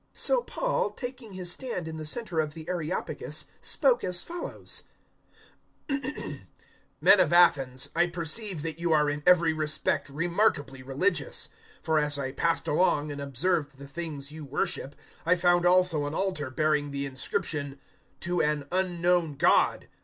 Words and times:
017:022 0.15 0.17
So 0.17 0.41
Paul, 0.41 0.89
taking 0.93 1.33
his 1.33 1.51
stand 1.51 1.87
in 1.87 1.97
the 1.97 2.05
centre 2.05 2.39
of 2.39 2.55
the 2.55 2.67
Areopagus, 2.67 3.45
spoke 3.61 4.03
as 4.03 4.23
follows: 4.23 4.81
"Men 5.87 7.19
of 7.19 7.31
Athens, 7.31 7.89
I 7.95 8.07
perceive 8.07 8.63
that 8.63 8.79
you 8.79 8.93
are 8.93 9.11
in 9.11 9.21
every 9.27 9.53
respect 9.53 10.09
remarkably 10.09 10.81
religious. 10.81 11.49
017:023 11.81 11.85
For 11.85 11.99
as 11.99 12.17
I 12.17 12.31
passed 12.31 12.67
along 12.67 13.11
and 13.11 13.21
observed 13.21 13.77
the 13.77 13.87
things 13.87 14.31
you 14.31 14.43
worship, 14.43 14.95
I 15.23 15.35
found 15.35 15.67
also 15.67 16.07
an 16.07 16.15
altar 16.15 16.49
bearing 16.49 16.89
the 16.89 17.05
inscription, 17.05 17.77
`TO 18.21 18.43
AN 18.43 18.63
UNKNOWN 18.71 19.35
GOD.' 19.37 19.87